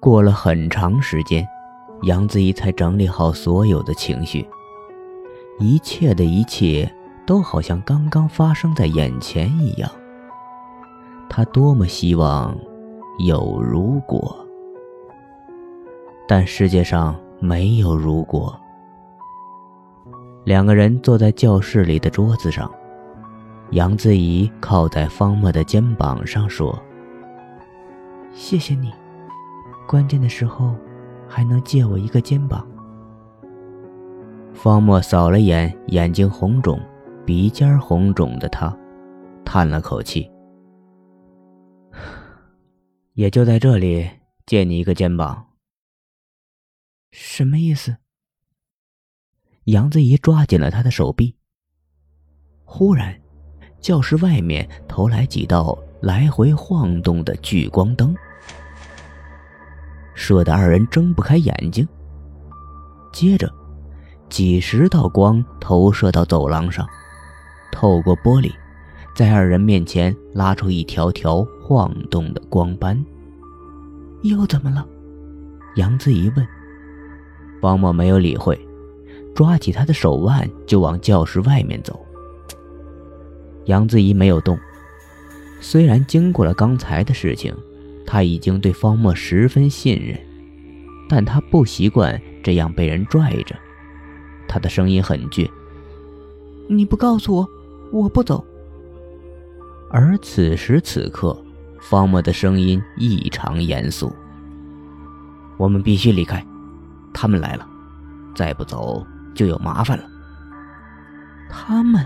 [0.00, 1.46] 过了很长时间，
[2.02, 4.46] 杨子怡才整理好所有的情绪。
[5.58, 6.90] 一切的一切
[7.26, 9.90] 都好像刚刚发生在眼前一样。
[11.28, 12.56] 他多么希望
[13.18, 14.36] 有如果，
[16.28, 18.54] 但世界上没有如果。
[20.44, 22.70] 两个人坐在教室里的桌子上，
[23.70, 26.78] 杨子怡靠在方墨的肩膀上说
[28.38, 28.92] ：“谢谢你，
[29.88, 30.76] 关键的时候
[31.26, 32.64] 还能借我一个肩膀。”
[34.52, 36.78] 方墨扫了眼眼睛红肿、
[37.24, 38.76] 鼻尖红肿的他，
[39.42, 40.30] 叹了口气
[43.14, 44.08] ：“也就在这里
[44.44, 45.46] 借你一个肩膀。”
[47.10, 47.96] 什么意思？
[49.64, 51.34] 杨子怡抓紧了他的手臂。
[52.64, 53.18] 忽然，
[53.80, 58.14] 教室外面投来几道来回晃动的聚光灯，
[60.26, 61.86] 射得二人睁不开眼睛。
[63.12, 63.48] 接着，
[64.28, 66.84] 几十道光投射到走廊上，
[67.70, 68.50] 透过玻璃，
[69.14, 73.00] 在二人面前拉出一条条晃动的光斑。
[74.22, 74.84] 又怎么了？
[75.76, 76.44] 杨子怡问。
[77.60, 78.58] 方墨没有理会。
[79.32, 82.04] 抓起他的手腕就往教室外面走。
[83.66, 84.58] 杨子怡没有动。
[85.60, 87.54] 虽然经过了刚才的事情，
[88.06, 90.18] 他已经对方墨十分信任，
[91.08, 93.56] 但他不习惯这样被人拽着。
[94.48, 95.50] 他的声音很倔
[96.70, 97.48] ：“你不告诉我，
[97.92, 98.44] 我不走。”
[99.90, 101.36] 而此时此刻，
[101.80, 104.14] 方墨的声音异常严肃
[105.58, 106.44] ：“我们必须离开，
[107.12, 107.68] 他们来了，
[108.34, 110.04] 再不走。”就有麻烦了。
[111.50, 112.02] 他们。